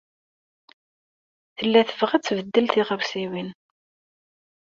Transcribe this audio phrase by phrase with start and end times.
[1.57, 3.49] Tella tebɣa ad tbeddel tiɣawsiwin.